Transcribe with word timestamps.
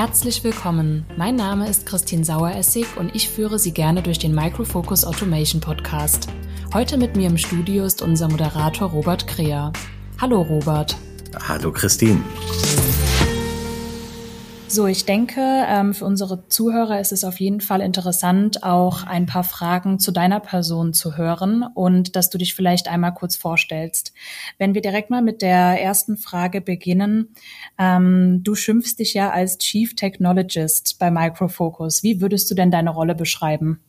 Herzlich 0.00 0.42
willkommen. 0.44 1.04
Mein 1.18 1.36
Name 1.36 1.68
ist 1.68 1.84
Christine 1.84 2.24
Saueressig 2.24 2.86
und 2.96 3.14
ich 3.14 3.28
führe 3.28 3.58
Sie 3.58 3.72
gerne 3.72 4.00
durch 4.00 4.18
den 4.18 4.34
Microfocus 4.34 5.04
Automation 5.04 5.60
Podcast. 5.60 6.26
Heute 6.72 6.96
mit 6.96 7.16
mir 7.16 7.28
im 7.28 7.36
Studio 7.36 7.84
ist 7.84 8.00
unser 8.00 8.30
Moderator 8.30 8.88
Robert 8.88 9.26
Kreher. 9.26 9.74
Hallo 10.18 10.40
Robert. 10.40 10.96
Hallo 11.46 11.70
Christine. 11.70 12.18
So, 14.72 14.86
ich 14.86 15.04
denke, 15.04 15.40
ähm, 15.40 15.94
für 15.94 16.04
unsere 16.04 16.46
Zuhörer 16.46 17.00
ist 17.00 17.10
es 17.10 17.24
auf 17.24 17.40
jeden 17.40 17.60
Fall 17.60 17.80
interessant, 17.80 18.62
auch 18.62 19.02
ein 19.02 19.26
paar 19.26 19.42
Fragen 19.42 19.98
zu 19.98 20.12
deiner 20.12 20.38
Person 20.38 20.92
zu 20.92 21.16
hören 21.16 21.64
und 21.74 22.14
dass 22.14 22.30
du 22.30 22.38
dich 22.38 22.54
vielleicht 22.54 22.86
einmal 22.86 23.12
kurz 23.12 23.34
vorstellst. 23.34 24.12
Wenn 24.58 24.72
wir 24.72 24.80
direkt 24.80 25.10
mal 25.10 25.22
mit 25.22 25.42
der 25.42 25.82
ersten 25.82 26.16
Frage 26.16 26.60
beginnen, 26.60 27.34
ähm, 27.80 28.44
du 28.44 28.54
schimpfst 28.54 28.94
dich 29.00 29.12
ja 29.12 29.32
als 29.32 29.58
Chief 29.58 29.96
Technologist 29.96 31.00
bei 31.00 31.10
Microfocus. 31.10 32.04
Wie 32.04 32.20
würdest 32.20 32.48
du 32.48 32.54
denn 32.54 32.70
deine 32.70 32.90
Rolle 32.90 33.16
beschreiben? 33.16 33.80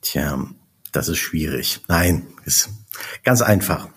Tja, 0.00 0.48
das 0.90 1.06
ist 1.06 1.18
schwierig. 1.18 1.78
Nein, 1.86 2.26
ist 2.44 2.70
ganz 3.22 3.40
einfach. 3.40 3.88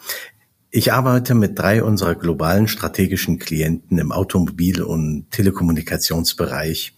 Ich 0.74 0.94
arbeite 0.94 1.36
mit 1.36 1.60
drei 1.60 1.84
unserer 1.84 2.16
globalen 2.16 2.70
strategischen 2.70 3.40
Klienten 3.40 3.98
im 3.98 4.14
Automobil- 4.14 4.82
und 4.82 5.30
Telekommunikationsbereich 5.30 6.96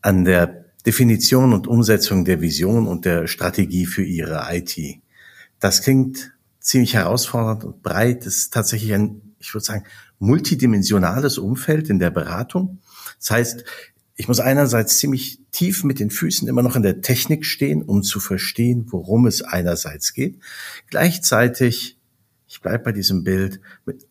an 0.00 0.24
der 0.24 0.64
Definition 0.86 1.52
und 1.52 1.66
Umsetzung 1.66 2.24
der 2.24 2.40
Vision 2.40 2.88
und 2.88 3.04
der 3.04 3.26
Strategie 3.26 3.84
für 3.84 4.04
ihre 4.04 4.46
IT. 4.50 5.02
Das 5.60 5.82
klingt 5.82 6.32
ziemlich 6.60 6.94
herausfordernd 6.94 7.64
und 7.64 7.82
breit. 7.82 8.24
Es 8.24 8.38
ist 8.38 8.54
tatsächlich 8.54 8.94
ein, 8.94 9.34
ich 9.38 9.52
würde 9.52 9.66
sagen, 9.66 9.84
multidimensionales 10.18 11.36
Umfeld 11.36 11.90
in 11.90 11.98
der 11.98 12.10
Beratung. 12.10 12.78
Das 13.18 13.30
heißt, 13.30 13.64
ich 14.16 14.28
muss 14.28 14.40
einerseits 14.40 14.96
ziemlich 14.96 15.40
tief 15.52 15.84
mit 15.84 16.00
den 16.00 16.08
Füßen 16.08 16.48
immer 16.48 16.62
noch 16.62 16.74
in 16.74 16.82
der 16.82 17.02
Technik 17.02 17.44
stehen, 17.44 17.82
um 17.82 18.02
zu 18.02 18.18
verstehen, 18.18 18.86
worum 18.88 19.26
es 19.26 19.42
einerseits 19.42 20.14
geht. 20.14 20.38
Gleichzeitig 20.88 21.97
ich 22.48 22.62
bleibe 22.62 22.84
bei 22.84 22.92
diesem 22.92 23.24
Bild, 23.24 23.60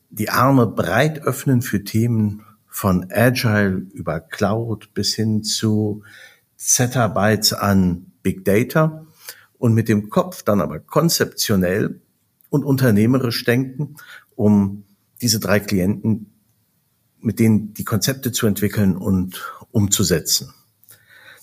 die 0.10 0.30
Arme 0.30 0.68
breit 0.68 1.24
öffnen 1.24 1.62
für 1.62 1.84
Themen 1.84 2.44
von 2.68 3.08
Agile 3.10 3.88
über 3.94 4.20
Cloud 4.20 4.94
bis 4.94 5.16
hin 5.16 5.44
zu 5.44 6.04
Zettabytes 6.56 7.54
an 7.54 8.12
Big 8.22 8.46
Data 8.46 9.06
und 9.58 9.74
mit 9.74 9.90
dem 9.90 10.10
Kopf 10.10 10.44
dann 10.44 10.62
aber 10.62 10.80
konzeptionell 10.80 12.00
und 12.50 12.64
unternehmerisch 12.64 13.44
denken, 13.44 13.96
um 14.36 14.84
diese 15.22 15.40
drei 15.40 15.60
Klienten, 15.60 16.32
mit 17.20 17.40
denen 17.40 17.74
die 17.74 17.86
Konzepte 17.86 18.32
zu 18.32 18.46
entwickeln 18.46 18.96
und 18.96 19.44
umzusetzen. 19.72 20.54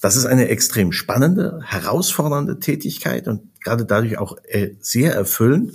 Das 0.00 0.16
ist 0.16 0.26
eine 0.26 0.48
extrem 0.48 0.92
spannende, 0.92 1.60
herausfordernde 1.64 2.60
Tätigkeit 2.60 3.26
und 3.26 3.60
gerade 3.62 3.84
dadurch 3.84 4.18
auch 4.18 4.36
äh, 4.44 4.74
sehr 4.80 5.14
erfüllend 5.14 5.72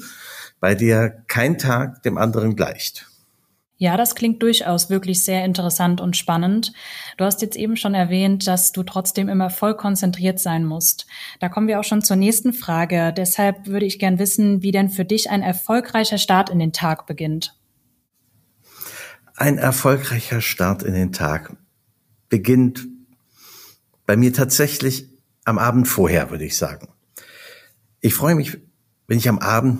bei 0.60 0.76
der 0.76 1.10
kein 1.28 1.58
Tag 1.58 2.04
dem 2.04 2.18
anderen 2.18 2.56
gleicht. 2.56 3.10
Ja, 3.82 3.96
das 3.96 4.14
klingt 4.14 4.44
durchaus 4.44 4.90
wirklich 4.90 5.24
sehr 5.24 5.46
interessant 5.46 6.02
und 6.02 6.18
spannend. 6.18 6.74
Du 7.16 7.24
hast 7.24 7.42
jetzt 7.42 7.56
eben 7.56 7.78
schon 7.78 7.94
erwähnt, 7.94 8.46
dass 8.46 8.74
du 8.74 8.84
trotzdem 8.84 9.30
immer 9.30 9.50
voll 9.50 9.74
konzentriert 9.78 10.38
sein 10.38 10.66
musst. 10.66 11.08
Da 11.40 11.48
kommen 11.48 11.70
wir 11.70 11.80
auch 11.80 11.86
schon 11.86 12.02
zur 12.02 12.18
nächsten 12.18 12.52
Frage. 12.52 13.14
Deshalb 13.16 13.68
würde 13.68 13.86
ich 13.86 13.98
gern 13.98 14.20
wissen, 14.20 14.62
wie 14.64 14.72
denn 14.72 14.90
für 14.90 15.06
dich 15.06 15.30
ein 15.30 15.42
erfolgreicher 15.42 16.18
Start 16.18 16.50
in 16.50 16.60
den 16.60 16.74
Tag 16.74 17.08
beginnt. 17.08 17.56
Ein 19.38 19.58
erfolgreicher 19.58 20.42
Start 20.42 20.84
in 20.84 20.94
den 20.94 21.14
Tag 21.14 21.56
beginnt 22.28 22.86
bei 24.06 24.18
mir 24.18 24.34
tatsächlich 24.34 25.08
am 25.46 25.58
Abend 25.58 25.88
vorher, 25.88 26.32
würde 26.32 26.44
ich 26.44 26.58
sagen. 26.58 26.90
Ich 28.02 28.14
freue 28.14 28.36
mich, 28.36 28.58
wenn 29.08 29.20
ich 29.20 29.30
am 29.30 29.40
Abend 29.40 29.80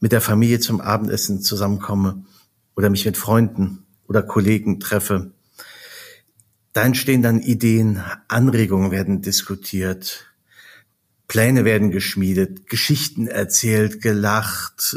mit 0.00 0.12
der 0.12 0.20
Familie 0.20 0.60
zum 0.60 0.80
Abendessen 0.80 1.42
zusammenkomme 1.42 2.24
oder 2.76 2.90
mich 2.90 3.04
mit 3.04 3.16
Freunden 3.16 3.86
oder 4.06 4.22
Kollegen 4.22 4.80
treffe. 4.80 5.32
Da 6.72 6.82
entstehen 6.84 7.22
dann 7.22 7.40
Ideen, 7.40 8.02
Anregungen 8.28 8.90
werden 8.90 9.22
diskutiert, 9.22 10.26
Pläne 11.26 11.64
werden 11.64 11.90
geschmiedet, 11.90 12.68
Geschichten 12.68 13.26
erzählt, 13.26 14.00
gelacht 14.00 14.96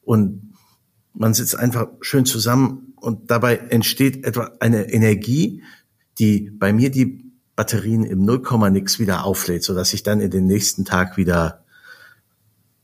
und 0.00 0.54
man 1.12 1.34
sitzt 1.34 1.56
einfach 1.56 1.88
schön 2.00 2.24
zusammen 2.24 2.94
und 2.96 3.30
dabei 3.30 3.56
entsteht 3.56 4.24
etwa 4.24 4.52
eine 4.60 4.92
Energie, 4.92 5.62
die 6.18 6.50
bei 6.50 6.72
mir 6.72 6.90
die 6.90 7.30
Batterien 7.56 8.04
im 8.04 8.24
Nullkomma-Nix 8.24 8.98
wieder 8.98 9.24
auflädt, 9.24 9.64
so 9.64 9.74
dass 9.74 9.92
ich 9.92 10.02
dann 10.02 10.20
in 10.20 10.30
den 10.30 10.46
nächsten 10.46 10.84
Tag 10.84 11.16
wieder 11.16 11.64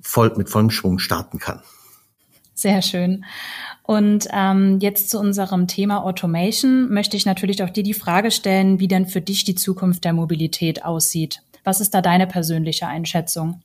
voll, 0.06 0.32
mit 0.36 0.48
vollem 0.48 0.70
Schwung 0.70 0.98
starten 0.98 1.38
kann. 1.38 1.62
Sehr 2.54 2.80
schön. 2.80 3.24
Und 3.82 4.28
ähm, 4.32 4.78
jetzt 4.80 5.10
zu 5.10 5.18
unserem 5.18 5.68
Thema 5.68 6.02
Automation 6.02 6.92
möchte 6.92 7.16
ich 7.16 7.26
natürlich 7.26 7.62
auch 7.62 7.70
dir 7.70 7.82
die 7.82 7.92
Frage 7.92 8.30
stellen, 8.30 8.80
wie 8.80 8.88
denn 8.88 9.06
für 9.06 9.20
dich 9.20 9.44
die 9.44 9.54
Zukunft 9.54 10.04
der 10.04 10.14
Mobilität 10.14 10.84
aussieht. 10.84 11.42
Was 11.64 11.80
ist 11.80 11.92
da 11.92 12.00
deine 12.00 12.26
persönliche 12.26 12.86
Einschätzung? 12.86 13.60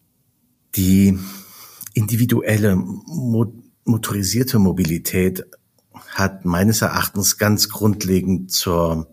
Die 0.76 1.18
individuelle 1.94 2.76
mo 2.76 3.54
motorisierte 3.84 4.60
Mobilität 4.60 5.44
hat 6.10 6.46
meines 6.46 6.84
Erachtens 6.84 7.38
ganz 7.40 7.68
grundlegend 7.70 8.52
zur 8.52 9.08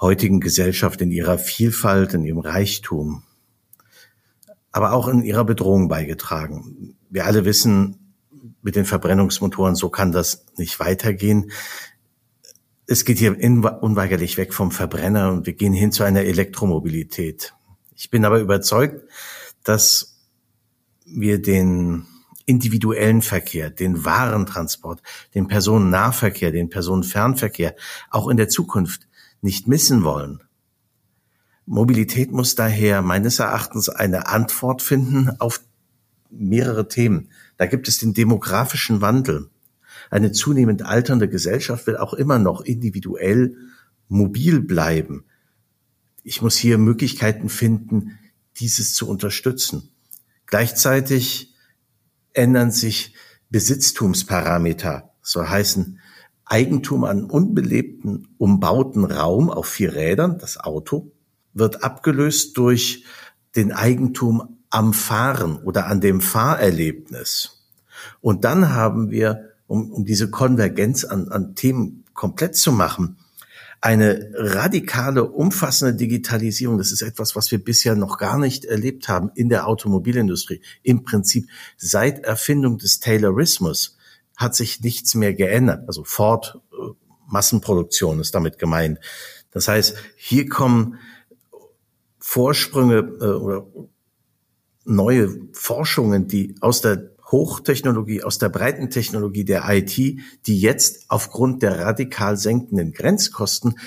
heutigen 0.00 0.40
Gesellschaft 0.40 1.02
in 1.02 1.10
ihrer 1.10 1.38
Vielfalt, 1.38 2.14
in 2.14 2.24
ihrem 2.24 2.38
Reichtum 2.38 3.22
aber 4.72 4.92
auch 4.92 5.06
in 5.08 5.22
ihrer 5.22 5.44
Bedrohung 5.44 5.88
beigetragen. 5.88 6.96
Wir 7.10 7.26
alle 7.26 7.44
wissen, 7.44 8.02
mit 8.62 8.76
den 8.76 8.84
Verbrennungsmotoren, 8.84 9.74
so 9.74 9.90
kann 9.90 10.12
das 10.12 10.46
nicht 10.56 10.80
weitergehen. 10.80 11.50
Es 12.86 13.04
geht 13.04 13.18
hier 13.18 13.36
unweigerlich 13.38 14.36
weg 14.36 14.54
vom 14.54 14.70
Verbrenner 14.70 15.32
und 15.32 15.46
wir 15.46 15.52
gehen 15.52 15.72
hin 15.72 15.92
zu 15.92 16.04
einer 16.04 16.22
Elektromobilität. 16.22 17.54
Ich 17.94 18.10
bin 18.10 18.24
aber 18.24 18.40
überzeugt, 18.40 19.08
dass 19.62 20.20
wir 21.04 21.40
den 21.40 22.06
individuellen 22.46 23.22
Verkehr, 23.22 23.70
den 23.70 24.04
Warentransport, 24.04 25.02
den 25.34 25.46
Personennahverkehr, 25.46 26.50
den 26.50 26.70
Personenfernverkehr 26.70 27.76
auch 28.10 28.28
in 28.28 28.36
der 28.36 28.48
Zukunft 28.48 29.06
nicht 29.40 29.68
missen 29.68 30.02
wollen. 30.04 30.42
Mobilität 31.66 32.32
muss 32.32 32.54
daher 32.54 33.02
meines 33.02 33.38
Erachtens 33.38 33.88
eine 33.88 34.28
Antwort 34.28 34.82
finden 34.82 35.30
auf 35.38 35.60
mehrere 36.30 36.88
Themen. 36.88 37.30
Da 37.56 37.66
gibt 37.66 37.88
es 37.88 37.98
den 37.98 38.14
demografischen 38.14 39.00
Wandel. 39.00 39.50
Eine 40.10 40.32
zunehmend 40.32 40.82
alternde 40.82 41.28
Gesellschaft 41.28 41.86
will 41.86 41.96
auch 41.96 42.14
immer 42.14 42.38
noch 42.38 42.62
individuell 42.62 43.56
mobil 44.08 44.60
bleiben. 44.60 45.24
Ich 46.24 46.42
muss 46.42 46.56
hier 46.56 46.78
Möglichkeiten 46.78 47.48
finden, 47.48 48.18
dieses 48.58 48.94
zu 48.94 49.08
unterstützen. 49.08 49.90
Gleichzeitig 50.46 51.54
ändern 52.32 52.70
sich 52.70 53.14
Besitztumsparameter, 53.50 55.12
so 55.22 55.48
heißen 55.48 55.98
Eigentum 56.44 57.04
an 57.04 57.24
unbelebten, 57.24 58.28
umbauten 58.38 59.04
Raum 59.04 59.50
auf 59.50 59.66
vier 59.66 59.94
Rädern, 59.94 60.38
das 60.38 60.58
Auto, 60.58 61.12
wird 61.54 61.84
abgelöst 61.84 62.56
durch 62.56 63.04
den 63.56 63.72
Eigentum 63.72 64.58
am 64.70 64.94
Fahren 64.94 65.56
oder 65.58 65.86
an 65.86 66.00
dem 66.00 66.20
Fahrerlebnis. 66.20 67.66
Und 68.20 68.44
dann 68.44 68.70
haben 68.70 69.10
wir, 69.10 69.50
um, 69.66 69.92
um 69.92 70.04
diese 70.04 70.30
Konvergenz 70.30 71.04
an, 71.04 71.28
an 71.28 71.54
Themen 71.54 72.04
komplett 72.14 72.56
zu 72.56 72.72
machen, 72.72 73.16
eine 73.82 74.30
radikale, 74.34 75.24
umfassende 75.24 75.94
Digitalisierung. 75.94 76.78
Das 76.78 76.92
ist 76.92 77.02
etwas, 77.02 77.34
was 77.34 77.50
wir 77.50 77.62
bisher 77.62 77.96
noch 77.96 78.16
gar 78.16 78.38
nicht 78.38 78.64
erlebt 78.64 79.08
haben 79.08 79.32
in 79.34 79.48
der 79.48 79.66
Automobilindustrie. 79.66 80.62
Im 80.82 81.02
Prinzip 81.02 81.48
seit 81.76 82.20
Erfindung 82.20 82.78
des 82.78 83.00
Taylorismus 83.00 83.98
hat 84.36 84.54
sich 84.54 84.80
nichts 84.82 85.16
mehr 85.16 85.34
geändert. 85.34 85.84
Also 85.88 86.04
Ford 86.04 86.60
äh, 86.72 86.92
Massenproduktion 87.26 88.20
ist 88.20 88.34
damit 88.36 88.58
gemeint. 88.58 89.00
Das 89.50 89.66
heißt, 89.66 89.96
hier 90.16 90.48
kommen 90.48 90.98
Vorsprünge 92.32 92.96
äh, 93.20 93.24
oder 93.24 93.66
neue 94.86 95.48
Forschungen, 95.52 96.28
die 96.28 96.54
aus 96.62 96.80
der 96.80 97.10
Hochtechnologie, 97.30 98.22
aus 98.22 98.38
der 98.38 98.48
breiten 98.48 98.88
Technologie 98.88 99.44
der 99.44 99.68
IT, 99.68 99.98
die 99.98 100.58
jetzt 100.58 101.04
aufgrund 101.10 101.62
der 101.62 101.80
radikal 101.80 102.38
senkenden 102.38 102.94
Grenzkosten 102.94 103.78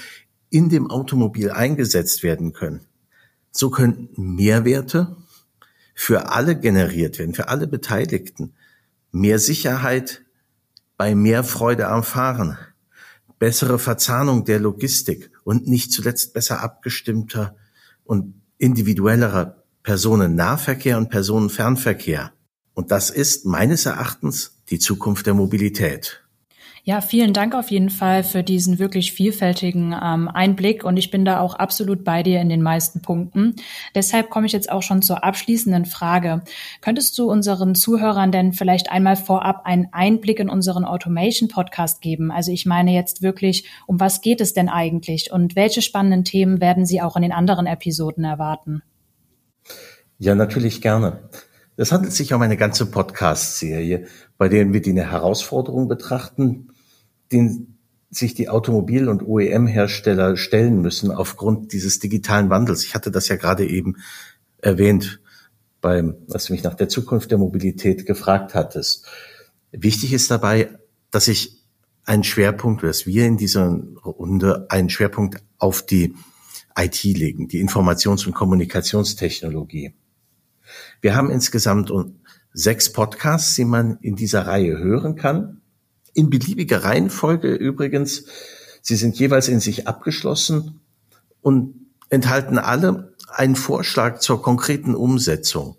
in 0.52 0.70
dem 0.70 0.92
Automobil 0.92 1.50
eingesetzt 1.50 2.22
werden 2.22 2.54
können. 2.54 2.82
So 3.50 3.72
könnten 3.72 4.36
Mehrwerte 4.36 5.18
für 5.96 6.30
alle 6.30 6.56
generiert 6.56 7.18
werden, 7.18 7.34
für 7.34 7.48
alle 7.48 7.66
Beteiligten. 7.66 8.54
Mehr 9.12 9.40
Sicherheit 9.40 10.22
bei 10.98 11.16
mehr 11.16 11.44
Freude 11.44 11.88
am 11.88 12.04
Fahren, 12.04 12.60
bessere 13.40 13.80
Verzahnung 13.80 14.46
der 14.46 14.60
Logistik 14.60 15.32
und 15.44 15.68
nicht 15.68 15.92
zuletzt 15.92 16.36
besser 16.36 16.62
abgestimmter 16.62 17.56
und 18.06 18.42
individuellerer 18.58 19.64
Personennahverkehr 19.84 20.98
und 20.98 21.10
Personenfernverkehr. 21.10 22.32
Und 22.74 22.92
das 22.92 23.10
ist 23.10 23.46
meines 23.46 23.86
Erachtens 23.86 24.62
die 24.70 24.80
Zukunft 24.80 25.28
der 25.28 25.34
Mobilität. 25.34 26.25
Ja, 26.88 27.02
vielen 27.02 27.34
Dank 27.34 27.56
auf 27.56 27.72
jeden 27.72 27.90
Fall 27.90 28.24
für 28.24 28.44
diesen 28.44 28.78
wirklich 28.78 29.12
vielfältigen 29.12 29.96
ähm, 30.00 30.28
Einblick 30.28 30.84
und 30.84 30.98
ich 30.98 31.10
bin 31.10 31.26
da 31.26 31.40
auch 31.40 31.56
absolut 31.56 32.04
bei 32.04 32.22
dir 32.22 32.40
in 32.40 32.48
den 32.48 32.62
meisten 32.62 33.02
Punkten. 33.02 33.56
Deshalb 33.96 34.30
komme 34.30 34.46
ich 34.46 34.52
jetzt 34.52 34.72
auch 34.72 34.84
schon 34.84 35.02
zur 35.02 35.24
abschließenden 35.24 35.86
Frage. 35.86 36.44
Könntest 36.82 37.18
du 37.18 37.28
unseren 37.28 37.74
Zuhörern 37.74 38.32
denn 38.32 38.54
vielleicht 38.54 38.92
einmal 38.92 39.16
vorab 39.16 39.66
einen 39.66 39.88
Einblick 39.94 40.40
in 40.40 40.48
unseren 40.48 40.86
Automation 40.86 41.50
Podcast 41.50 42.02
geben? 42.02 42.30
Also 42.30 42.52
ich 42.52 42.68
meine 42.68 42.92
jetzt 42.92 43.24
wirklich, 43.24 43.68
um 43.88 44.00
was 44.00 44.22
geht 44.22 44.40
es 44.40 44.54
denn 44.54 44.70
eigentlich 44.70 45.32
und 45.32 45.56
welche 45.56 45.82
spannenden 45.82 46.24
Themen 46.24 46.62
werden 46.62 46.86
Sie 46.86 47.02
auch 47.02 47.16
in 47.16 47.24
den 47.24 47.32
anderen 47.32 47.66
Episoden 47.66 48.26
erwarten? 48.26 48.84
Ja, 50.20 50.36
natürlich 50.36 50.82
gerne. 50.82 51.30
Es 51.78 51.92
handelt 51.92 52.14
sich 52.14 52.32
um 52.32 52.44
eine 52.44 52.58
ganze 52.58 52.86
Podcast-Serie, 52.86 54.06
bei 54.38 54.50
der 54.50 54.72
wir 54.72 54.84
die 54.84 54.94
Herausforderung 54.94 55.88
betrachten, 55.88 56.70
den 57.32 57.76
sich 58.10 58.34
die 58.34 58.50
Automobil- 58.50 59.10
und 59.10 59.24
OEM-Hersteller 59.24 60.38
stellen 60.38 60.82
müssen 60.82 61.12
aufgrund 61.12 61.74
dieses 61.74 62.00
digitalen 62.00 62.50
Wandels. 62.50 62.84
Ich 62.84 62.96
hatte 62.96 63.12
das 63.12 63.28
ja 63.28 63.36
gerade 63.36 63.68
eben 63.68 63.98
erwähnt, 64.62 65.20
beim, 65.82 66.16
was 66.28 66.46
du 66.46 66.54
mich 66.54 66.64
nach 66.64 66.74
der 66.74 66.90
Zukunft 66.90 67.30
der 67.32 67.38
Mobilität 67.38 68.06
gefragt 68.06 68.56
hattest. 68.56 69.06
Wichtig 69.72 70.14
ist 70.14 70.32
dabei, 70.32 70.70
dass 71.12 71.28
ich 71.28 71.62
einen 72.06 72.24
Schwerpunkt, 72.24 72.84
dass 72.84 73.06
wir 73.06 73.26
in 73.26 73.38
dieser 73.38 73.80
Runde 74.04 74.66
einen 74.70 74.90
Schwerpunkt 74.90 75.44
auf 75.58 75.86
die 75.86 76.16
IT 76.78 77.04
legen, 77.04 77.48
die 77.48 77.64
Informations- 77.64 78.26
und 78.26 78.34
Kommunikationstechnologie. 78.34 79.94
Wir 81.02 81.16
haben 81.16 81.30
insgesamt 81.30 81.92
sechs 82.54 82.92
Podcasts, 82.92 83.56
die 83.56 83.66
man 83.66 83.98
in 84.02 84.16
dieser 84.16 84.48
Reihe 84.48 84.78
hören 84.78 85.16
kann 85.16 85.62
in 86.16 86.32
beliebiger 86.32 86.84
Reihenfolge 86.84 87.54
übrigens. 87.54 88.26
Sie 88.82 88.96
sind 88.96 89.20
jeweils 89.20 89.48
in 89.48 89.60
sich 89.60 89.88
abgeschlossen 89.88 90.80
und 91.42 91.76
enthalten 92.10 92.58
alle 92.58 93.14
einen 93.28 93.56
Vorschlag 93.56 94.20
zur 94.20 94.42
konkreten 94.42 94.96
Umsetzung. 94.96 95.78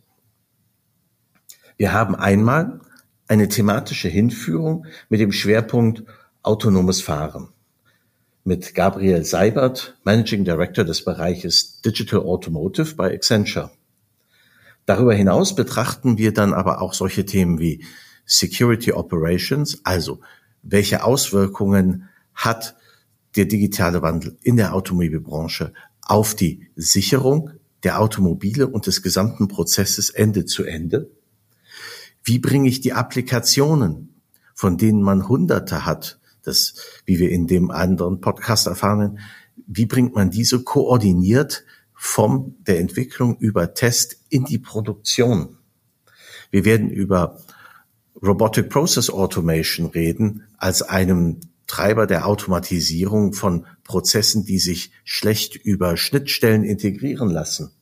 Wir 1.77 1.93
haben 1.93 2.15
einmal 2.15 2.81
eine 3.27 3.49
thematische 3.49 4.09
Hinführung 4.09 4.87
mit 5.09 5.19
dem 5.19 5.33
Schwerpunkt 5.33 6.05
autonomes 6.43 7.00
Fahren 7.00 7.49
mit 8.47 8.77
Gabriel 8.77 9.25
Seibert, 9.25 9.99
Managing 10.05 10.44
Director 10.44 10.85
des 10.85 11.05
Bereiches 11.05 11.81
Digital 11.81 12.21
Automotive 12.21 12.94
bei 12.94 13.12
Accenture. 13.12 13.73
Darüber 14.87 15.15
hinaus 15.15 15.56
betrachten 15.56 16.17
wir 16.17 16.33
dann 16.33 16.55
aber 16.55 16.81
auch 16.81 16.94
solche 16.94 17.27
Themen 17.27 17.59
wie 17.59 17.85
Security 18.26 18.93
Operations, 18.93 19.81
also 19.84 20.20
welche 20.62 21.05
Auswirkungen 21.05 22.08
hat 22.34 22.76
der 23.37 23.46
digitale 23.46 24.02
Wandel 24.02 24.37
in 24.43 24.56
der 24.56 24.75
Automobilbranche 24.75 25.73
auf 26.02 26.34
die 26.34 26.69
Sicherung 26.75 27.50
der 27.82 28.00
Automobile 28.00 28.67
und 28.67 28.87
des 28.87 29.02
gesamten 29.02 29.49
Prozesses 29.49 30.11
Ende 30.11 30.44
zu 30.44 30.64
Ende? 30.64 31.11
Wie 32.25 32.40
bringe 32.40 32.69
ich 32.69 32.81
die 32.81 32.93
Applikationen, 32.93 34.20
von 34.55 34.76
denen 34.76 35.02
man 35.02 35.28
Hunderte 35.28 35.87
hat, 35.87 36.19
das, 36.43 36.75
wie 37.05 37.19
wir 37.19 37.31
in 37.31 37.46
dem 37.46 37.70
anderen 37.70 38.20
Podcast 38.20 38.67
erfahren, 38.67 39.20
wie 39.67 39.87
bringt 39.87 40.14
man 40.14 40.31
diese 40.31 40.62
koordiniert 40.62 41.64
vom 41.94 42.56
der 42.67 42.81
Entwicklung 42.81 43.37
über 43.38 43.75
Test 43.75 44.17
in 44.28 44.44
die 44.44 44.58
Produktion? 44.58 45.58
Wir 46.50 46.64
werden 46.64 46.90
über 46.90 47.38
Robotic 48.23 48.71
Process 48.71 49.11
Automation 49.11 49.87
reden 49.87 50.45
als 50.59 50.83
einem 50.83 51.41
Treiber 51.67 52.07
der 52.07 52.27
Automatisierung 52.27 53.33
von 53.33 53.67
Prozessen, 53.85 54.45
die 54.45 54.59
sich 54.59 54.93
schlecht 55.05 55.57
über 55.57 55.97
Schnittstellen 55.97 56.65
integrieren 56.65 57.31
lassen. 57.31 57.73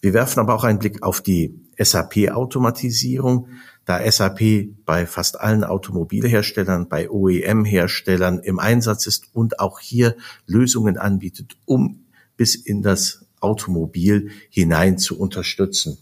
Wir 0.00 0.12
werfen 0.12 0.40
aber 0.40 0.54
auch 0.54 0.64
einen 0.64 0.80
Blick 0.80 1.02
auf 1.02 1.20
die 1.20 1.60
SAP-Automatisierung, 1.78 3.48
da 3.84 4.10
SAP 4.10 4.68
bei 4.84 5.06
fast 5.06 5.40
allen 5.40 5.64
Automobilherstellern, 5.64 6.88
bei 6.88 7.10
OEM-Herstellern 7.10 8.40
im 8.40 8.58
Einsatz 8.58 9.06
ist 9.06 9.28
und 9.32 9.60
auch 9.60 9.80
hier 9.80 10.16
Lösungen 10.46 10.98
anbietet, 10.98 11.56
um 11.64 12.04
bis 12.36 12.54
in 12.54 12.82
das 12.82 13.24
Automobil 13.40 14.30
hinein 14.50 14.98
zu 14.98 15.18
unterstützen. 15.18 15.98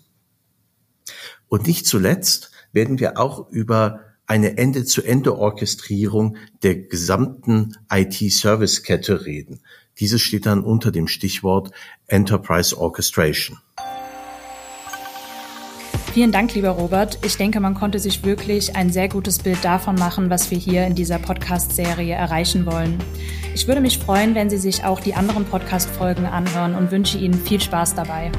Und 1.49 1.67
nicht 1.67 1.87
zuletzt 1.87 2.52
werden 2.73 2.99
wir 3.01 3.19
auch 3.19 3.51
über 3.51 4.01
eine 4.27 4.57
Ende-zu-Ende-Orchestrierung 4.57 6.37
der 6.63 6.77
gesamten 6.77 7.77
IT-Service-Kette 7.91 9.27
reden. 9.27 9.61
Dieses 9.99 10.23
steht 10.23 10.47
dann 10.47 10.63
unter 10.63 10.91
dem 10.91 11.07
Stichwort 11.07 11.71
Enterprise 12.07 12.77
Orchestration. 12.79 13.59
Vielen 16.13 16.31
Dank, 16.31 16.55
lieber 16.55 16.71
Robert. 16.71 17.19
Ich 17.25 17.39
denke, 17.39 17.59
man 17.61 17.75
konnte 17.75 17.99
sich 17.99 18.23
wirklich 18.23 18.77
ein 18.77 18.93
sehr 18.93 19.09
gutes 19.09 19.39
Bild 19.39 19.65
davon 19.65 19.95
machen, 19.95 20.29
was 20.29 20.51
wir 20.51 20.59
hier 20.59 20.87
in 20.87 20.95
dieser 20.95 21.19
Podcast-Serie 21.19 22.15
erreichen 22.15 22.67
wollen. 22.67 22.99
Ich 23.55 23.67
würde 23.67 23.81
mich 23.81 23.99
freuen, 23.99 24.35
wenn 24.35 24.51
Sie 24.51 24.59
sich 24.59 24.85
auch 24.85 25.01
die 25.01 25.15
anderen 25.15 25.47
Podcast-Folgen 25.47 26.27
anhören 26.27 26.75
und 26.75 26.91
wünsche 26.91 27.17
Ihnen 27.17 27.35
viel 27.35 27.61
Spaß 27.61 27.95
dabei. 27.95 28.31